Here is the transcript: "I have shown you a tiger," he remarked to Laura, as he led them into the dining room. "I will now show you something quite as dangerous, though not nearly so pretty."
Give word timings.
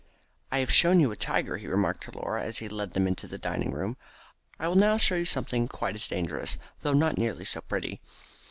"I 0.51 0.57
have 0.57 0.73
shown 0.73 0.99
you 0.99 1.11
a 1.11 1.15
tiger," 1.15 1.57
he 1.57 1.67
remarked 1.67 2.01
to 2.05 2.11
Laura, 2.17 2.41
as 2.43 2.57
he 2.57 2.67
led 2.67 2.93
them 2.93 3.05
into 3.05 3.27
the 3.27 3.37
dining 3.37 3.69
room. 3.69 3.97
"I 4.59 4.67
will 4.67 4.73
now 4.73 4.97
show 4.97 5.13
you 5.13 5.25
something 5.25 5.67
quite 5.67 5.93
as 5.93 6.07
dangerous, 6.07 6.57
though 6.81 6.93
not 6.93 7.19
nearly 7.19 7.45
so 7.45 7.61
pretty." 7.61 8.01